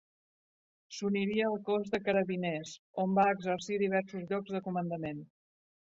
S'uniria 0.99 1.43
al 1.49 1.57
Cos 1.67 1.93
de 1.95 2.01
Carabiners, 2.07 2.73
on 3.05 3.15
va 3.19 3.29
exercir 3.35 3.81
diversos 3.83 4.29
llocs 4.33 4.55
de 4.57 4.63
comandament. 4.71 5.25